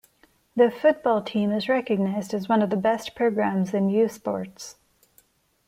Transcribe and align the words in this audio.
The 0.55 0.71
football 0.71 1.21
team 1.21 1.51
is 1.51 1.69
recognized 1.69 2.33
as 2.33 2.49
one 2.49 2.63
of 2.63 2.71
the 2.71 2.75
best 2.75 3.13
programs 3.13 3.71
in 3.71 3.91
U 3.91 4.07
Sports. 4.09 4.77